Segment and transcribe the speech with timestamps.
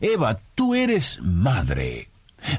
[0.00, 2.08] Eva, tú eres madre.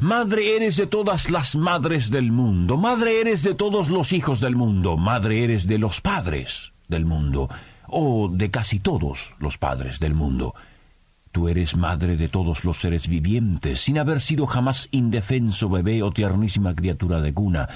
[0.01, 4.55] Madre eres de todas las madres del mundo, madre eres de todos los hijos del
[4.55, 7.49] mundo, madre eres de los padres del mundo,
[7.87, 10.53] o de casi todos los padres del mundo.
[11.31, 16.11] Tú eres madre de todos los seres vivientes, sin haber sido jamás indefenso bebé o
[16.11, 17.69] tiernísima criatura de cuna.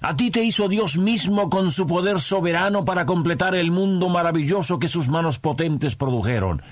[0.00, 4.78] A ti te hizo Dios mismo con su poder soberano para completar el mundo maravilloso
[4.78, 6.62] que sus manos potentes produjeron.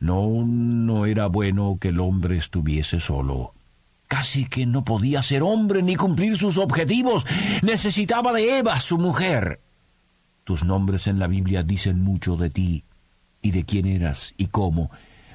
[0.00, 3.54] No, no era bueno que el hombre estuviese solo.
[4.08, 7.26] Casi que no podía ser hombre ni cumplir sus objetivos.
[7.62, 9.60] Necesitaba de Eva, su mujer.
[10.42, 12.84] Tus nombres en la Biblia dicen mucho de ti
[13.40, 14.90] y de quién eras y cómo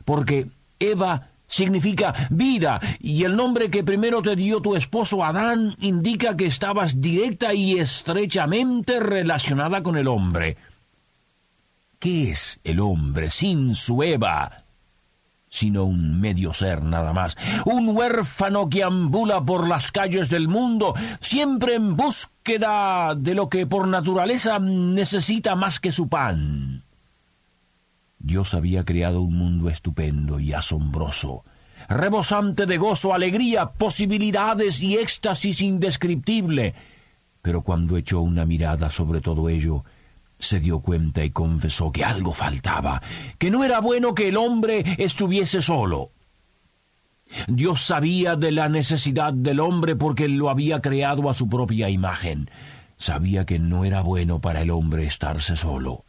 [0.06, 0.48] porque
[0.80, 6.46] Eva significa vida y el nombre que primero te dio tu esposo Adán indica que
[6.46, 10.58] estabas directa y estrechamente relacionada con el hombre.
[12.00, 14.65] ¿Qué es el hombre sin su Eva?
[15.56, 20.94] Sino un medio ser nada más, un huérfano que ambula por las calles del mundo,
[21.22, 26.84] siempre en búsqueda de lo que por naturaleza necesita más que su pan.
[28.20, 31.46] Dios había creado un mundo estupendo y asombroso,
[31.88, 36.74] rebosante de gozo, alegría, posibilidades y éxtasis indescriptible.
[37.42, 39.86] Pero cuando echó una mirada sobre todo ello,
[40.38, 43.02] se dio cuenta y confesó que algo faltaba,
[43.38, 46.12] que no era bueno que el hombre estuviese solo.
[47.48, 52.50] Dios sabía de la necesidad del hombre porque lo había creado a su propia imagen.
[52.98, 56.06] Sabía que no era bueno para el hombre estarse solo.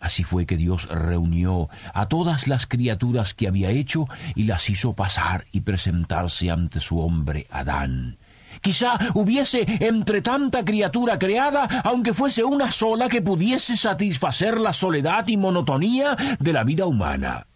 [0.00, 4.94] Así fue que Dios reunió a todas las criaturas que había hecho y las hizo
[4.94, 8.16] pasar y presentarse ante su hombre Adán.
[8.60, 15.26] Quizá hubiese entre tanta criatura creada, aunque fuese una sola que pudiese satisfacer la soledad
[15.28, 17.46] y monotonía de la vida humana.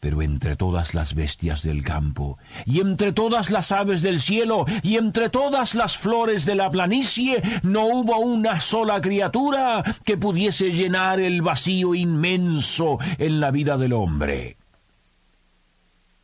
[0.00, 4.96] Pero entre todas las bestias del campo, y entre todas las aves del cielo, y
[4.96, 11.18] entre todas las flores de la planicie, no hubo una sola criatura que pudiese llenar
[11.18, 14.56] el vacío inmenso en la vida del hombre.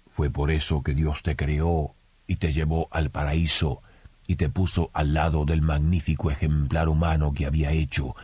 [0.09, 3.83] Fue por eso que Dios te creó y te llevó al paraíso
[4.27, 8.15] y te puso al lado del magnífico ejemplar humano que había hecho.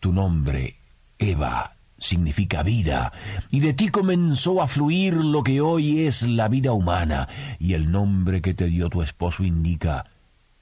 [0.00, 0.76] Tu nombre,
[1.18, 3.12] Eva, significa vida,
[3.50, 7.28] y de ti comenzó a fluir lo que hoy es la vida humana,
[7.58, 10.06] y el nombre que te dio tu esposo indica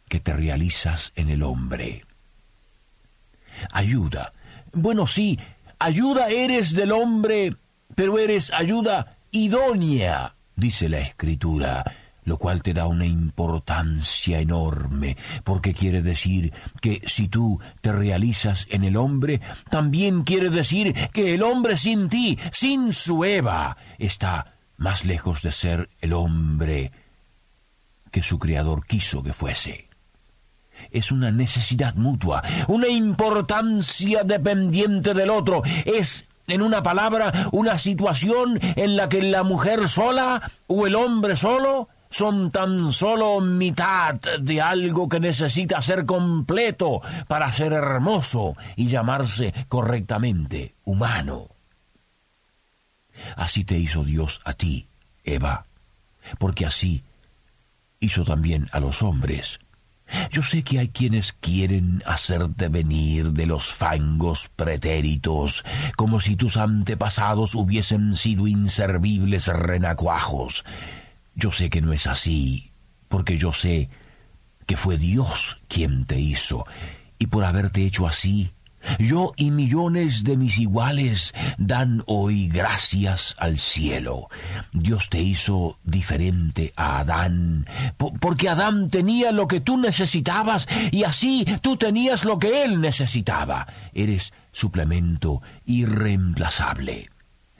[0.08, 2.04] que te realizas en el hombre.
[3.72, 4.32] Ayuda.
[4.72, 5.38] Bueno, sí,
[5.78, 7.56] ayuda eres del hombre,
[7.94, 11.84] pero eres ayuda idónea, dice la escritura
[12.24, 18.66] lo cual te da una importancia enorme, porque quiere decir que si tú te realizas
[18.70, 24.54] en el hombre, también quiere decir que el hombre sin ti, sin su Eva, está
[24.76, 26.92] más lejos de ser el hombre
[28.10, 29.88] que su Creador quiso que fuese.
[30.90, 38.58] Es una necesidad mutua, una importancia dependiente del otro, es en una palabra, una situación
[38.62, 44.60] en la que la mujer sola o el hombre solo son tan solo mitad de
[44.60, 51.48] algo que necesita ser completo para ser hermoso y llamarse correctamente humano.
[53.36, 54.88] Así te hizo Dios a ti,
[55.24, 55.66] Eva,
[56.38, 57.04] porque así
[58.00, 59.60] hizo también a los hombres.
[60.32, 65.64] Yo sé que hay quienes quieren hacerte venir de los fangos pretéritos,
[65.96, 70.64] como si tus antepasados hubiesen sido inservibles renacuajos,
[71.34, 72.72] yo sé que no es así,
[73.08, 73.88] porque yo sé
[74.66, 76.64] que fue Dios quien te hizo,
[77.18, 78.52] y por haberte hecho así,
[78.98, 84.28] yo y millones de mis iguales dan hoy gracias al cielo.
[84.72, 87.66] Dios te hizo diferente a Adán,
[87.98, 93.66] porque Adán tenía lo que tú necesitabas y así tú tenías lo que él necesitaba.
[93.92, 97.10] Eres suplemento irreemplazable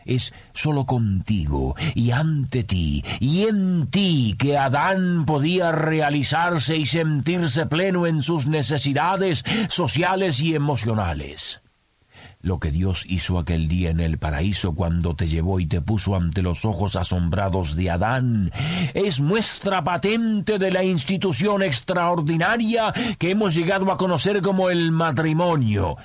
[0.05, 7.67] es sólo contigo y ante ti y en ti que Adán podía realizarse y sentirse
[7.67, 11.61] pleno en sus necesidades sociales y emocionales.
[12.43, 16.17] lo que Dios hizo aquel día en el paraíso cuando te llevó y te puso
[16.17, 18.51] ante los ojos asombrados de Adán
[18.95, 25.97] es muestra patente de la institución extraordinaria que hemos llegado a conocer como el matrimonio.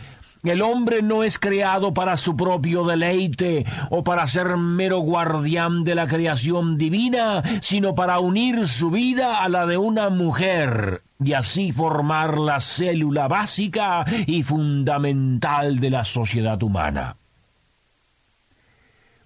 [0.45, 5.95] El hombre no es creado para su propio deleite o para ser mero guardián de
[5.95, 11.71] la creación divina, sino para unir su vida a la de una mujer y así
[11.71, 17.17] formar la célula básica y fundamental de la sociedad humana.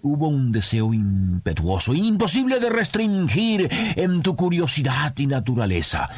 [0.01, 6.09] Hubo un deseo impetuoso, imposible de restringir en tu curiosidad y naturaleza.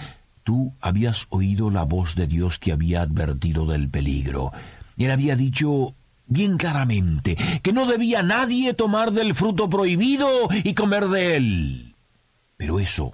[0.44, 4.52] Tú habías oído la voz de Dios que había advertido del peligro.
[5.06, 5.96] Él había dicho
[6.28, 10.28] bien claramente que no debía nadie tomar del fruto prohibido
[10.64, 11.96] y comer de él.
[12.58, 13.14] Pero eso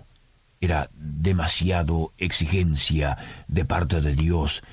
[0.59, 3.17] era demasiado exigencia
[3.47, 4.63] de parte de Dios.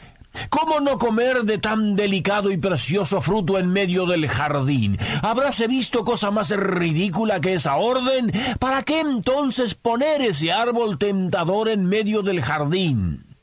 [0.48, 4.98] ¿Cómo no comer de tan delicado y precioso fruto en medio del jardín?
[5.22, 8.32] ¿Habráse visto cosa más ridícula que esa orden?
[8.58, 13.36] ¿Para qué entonces poner ese árbol tentador en medio del jardín?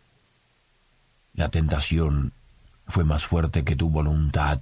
[1.33, 2.33] La tentación
[2.91, 4.59] fue más fuerte que tu voluntad,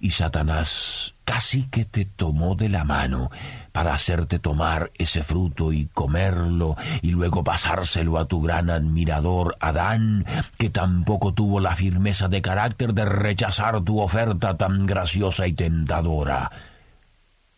[0.00, 3.30] y Satanás casi que te tomó de la mano
[3.72, 10.24] para hacerte tomar ese fruto y comerlo y luego pasárselo a tu gran admirador Adán,
[10.58, 16.50] que tampoco tuvo la firmeza de carácter de rechazar tu oferta tan graciosa y tentadora.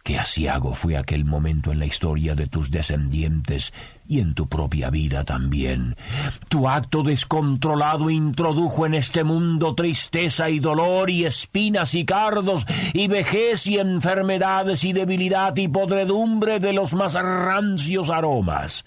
[0.08, 3.74] Qué asiago fue aquel momento en la historia de tus descendientes
[4.08, 5.96] y en tu propia vida también.
[6.48, 13.06] Tu acto descontrolado introdujo en este mundo tristeza y dolor y espinas y cardos y
[13.08, 18.86] vejez y enfermedades y debilidad y podredumbre de los más rancios aromas.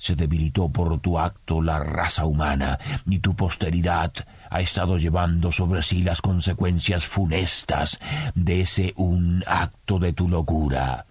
[0.00, 4.10] Se debilitó por tu acto la raza humana y tu posteridad
[4.48, 8.00] ha estado llevando sobre sí las consecuencias funestas
[8.34, 11.04] de ese un acto de tu locura.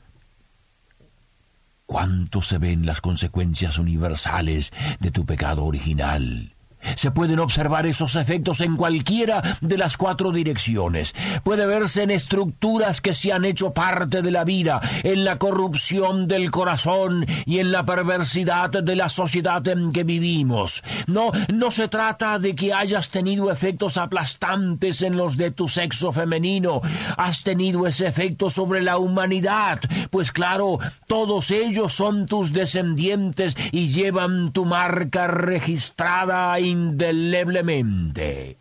[1.86, 6.56] ¿Cuánto se ven las consecuencias universales de tu pecado original?
[6.96, 11.14] Se pueden observar esos efectos en cualquiera de las cuatro direcciones.
[11.44, 16.28] Puede verse en estructuras que se han hecho parte de la vida, en la corrupción
[16.28, 20.84] del corazón y en la perversidad de la sociedad en que vivimos.
[21.08, 26.12] No, no se trata de que hayas tenido efectos aplastantes en los de tu sexo
[26.12, 26.82] femenino.
[27.18, 29.80] Has tenido ese efecto sobre la humanidad,
[30.10, 38.58] pues claro, todos ellos son tus descendientes y llevan tu marca registrada indeleblemente.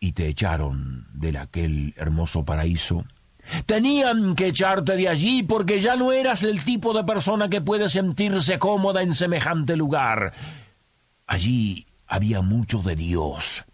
[0.00, 3.04] Y te echaron de aquel hermoso paraíso.
[3.66, 7.88] Tenían que echarte de allí porque ya no eras el tipo de persona que puede
[7.88, 10.32] sentirse cómoda en semejante lugar.
[11.26, 13.64] Allí había mucho de Dios.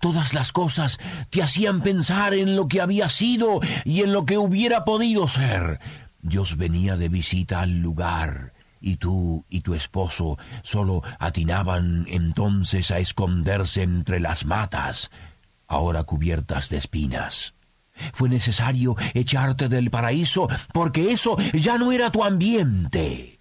[0.00, 0.98] Todas las cosas
[1.30, 5.80] te hacían pensar en lo que había sido y en lo que hubiera podido ser.
[6.20, 12.98] Dios venía de visita al lugar y tú y tu esposo solo atinaban entonces a
[12.98, 15.10] esconderse entre las matas,
[15.66, 17.54] ahora cubiertas de espinas.
[18.12, 23.38] Fue necesario echarte del paraíso porque eso ya no era tu ambiente.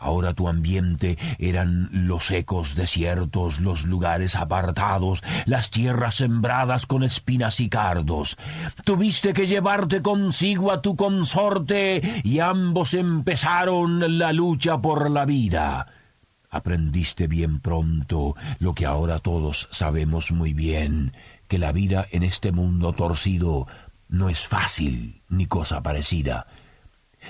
[0.00, 7.60] Ahora tu ambiente eran los secos desiertos, los lugares apartados, las tierras sembradas con espinas
[7.60, 8.38] y cardos.
[8.84, 15.86] Tuviste que llevarte consigo a tu consorte y ambos empezaron la lucha por la vida.
[16.48, 21.12] Aprendiste bien pronto lo que ahora todos sabemos muy bien,
[21.46, 23.68] que la vida en este mundo torcido
[24.08, 26.46] no es fácil ni cosa parecida.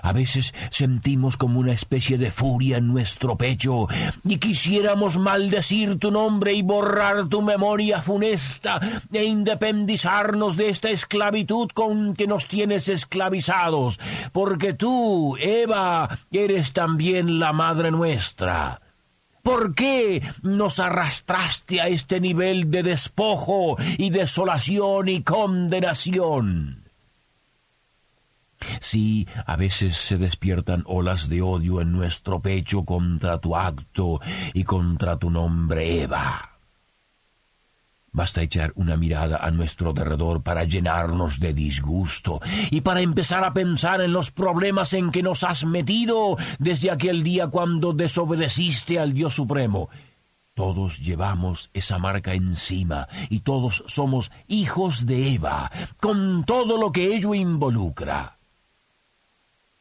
[0.03, 3.89] A veces sentimos como una especie de furia en nuestro pecho
[4.25, 8.81] y quisiéramos maldecir tu nombre y borrar tu memoria funesta
[9.13, 14.01] e independizarnos de esta esclavitud con que nos tienes esclavizados,
[14.33, 18.81] porque tú, Eva, eres también la madre nuestra.
[19.43, 26.80] ¿Por qué nos arrastraste a este nivel de despojo y desolación y condenación?
[28.91, 34.21] Sí, a veces se despiertan olas de odio en nuestro pecho contra tu acto
[34.53, 36.59] y contra tu nombre, Eva.
[38.11, 42.41] Basta echar una mirada a nuestro derredor para llenarnos de disgusto
[42.73, 47.23] y para empezar a pensar en los problemas en que nos has metido desde aquel
[47.23, 49.89] día cuando desobedeciste al Dios Supremo.
[50.53, 55.71] Todos llevamos esa marca encima y todos somos hijos de Eva,
[56.01, 58.40] con todo lo que ello involucra.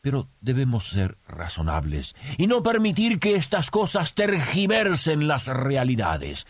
[0.01, 6.47] Pero debemos ser razonables y no permitir que estas cosas tergiversen las realidades.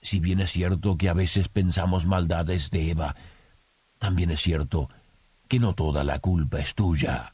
[0.00, 3.16] Si bien es cierto que a veces pensamos maldades de Eva,
[3.98, 4.88] también es cierto
[5.48, 7.32] que no toda la culpa es tuya.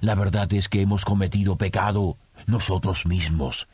[0.00, 3.68] La verdad es que hemos cometido pecado nosotros mismos.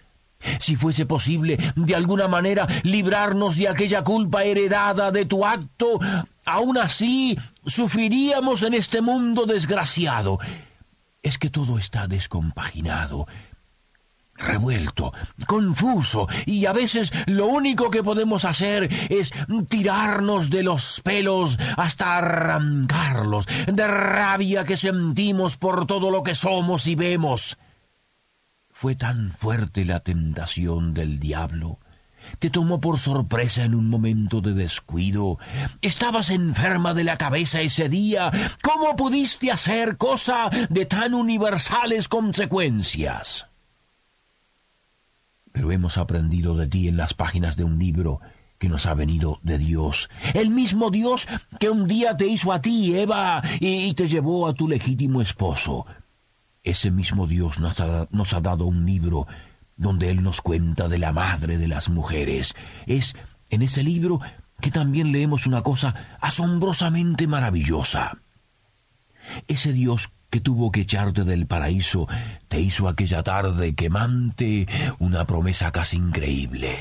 [0.60, 5.98] Si fuese posible, de alguna manera, librarnos de aquella culpa heredada de tu acto,
[6.44, 10.38] aún así sufriríamos en este mundo desgraciado.
[11.24, 13.26] Es que todo está descompaginado,
[14.34, 15.14] revuelto,
[15.46, 19.32] confuso, y a veces lo único que podemos hacer es
[19.70, 26.86] tirarnos de los pelos hasta arrancarlos, de rabia que sentimos por todo lo que somos
[26.86, 27.56] y vemos.
[28.70, 31.78] Fue tan fuerte la tentación del diablo.
[32.38, 35.38] Te tomó por sorpresa en un momento de descuido.
[35.82, 38.30] Estabas enferma de la cabeza ese día.
[38.62, 43.48] ¿Cómo pudiste hacer cosa de tan universales consecuencias?
[45.54, 48.20] pero hemos aprendido de ti en las páginas de un libro
[48.58, 50.10] que nos ha venido de Dios.
[50.34, 51.28] El mismo Dios
[51.60, 55.86] que un día te hizo a ti, Eva, y, te llevó a tu legítimo esposo.
[56.64, 59.28] Ese mismo Dios nos ha, nos ha dado un libro
[59.76, 62.54] donde Él nos cuenta de la madre de las mujeres.
[62.86, 63.14] Es
[63.50, 64.20] en ese libro
[64.60, 68.18] que también leemos una cosa asombrosamente maravillosa.
[69.48, 72.08] Ese Dios que tuvo que echarte del paraíso,
[72.48, 74.66] te hizo aquella tarde quemante
[74.98, 76.76] una promesa casi increíble.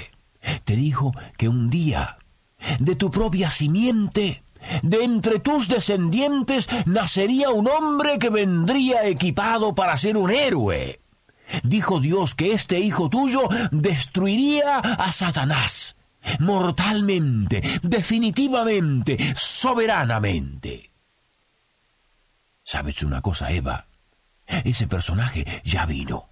[0.66, 2.18] Te dijo que un día,
[2.80, 4.44] de tu propia simiente,
[4.82, 11.03] de entre tus descendientes, nacería un hombre que vendría equipado para ser un héroe.
[11.62, 15.96] Dijo Dios que este hijo tuyo destruiría a Satanás,
[16.40, 20.92] mortalmente, definitivamente, soberanamente.
[22.64, 23.86] ¿Sabes una cosa, Eva?
[24.48, 26.30] Ese personaje ya vino.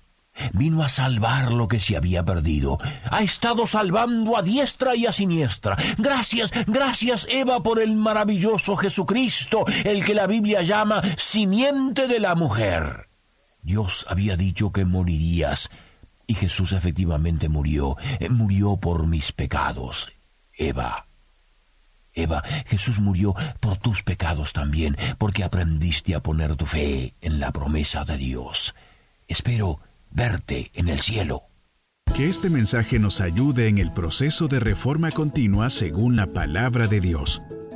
[0.53, 2.79] Vino a salvar lo que se había perdido.
[3.11, 5.77] Ha estado salvando a diestra y a siniestra.
[5.97, 12.35] Gracias, gracias Eva por el maravilloso Jesucristo, el que la Biblia llama simiente de la
[12.35, 13.10] mujer.
[13.63, 15.69] Dios había dicho que morirías,
[16.27, 17.97] y Jesús efectivamente murió.
[18.29, 20.11] Murió por mis pecados.
[20.53, 21.07] Eva,
[22.13, 27.51] Eva, Jesús murió por tus pecados también, porque aprendiste a poner tu fe en la
[27.51, 28.75] promesa de Dios.
[29.27, 31.43] Espero verte en el cielo.
[32.15, 36.99] Que este mensaje nos ayude en el proceso de reforma continua según la palabra de
[36.99, 37.41] Dios.